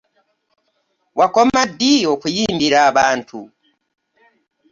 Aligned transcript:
Wakoma 1.19 1.61
ddi 1.69 1.93
okuyimbira 2.13 2.77
abantu? 2.89 3.39